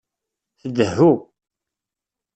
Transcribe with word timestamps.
Tdehhu. 0.61 1.11